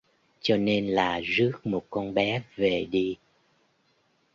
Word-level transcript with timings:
Cho 0.41 0.57
nên 0.57 0.87
là 0.87 1.19
rước 1.19 1.51
một 1.63 1.85
con 1.89 2.13
bé 2.13 2.41
về 2.55 2.87
đi 2.91 3.17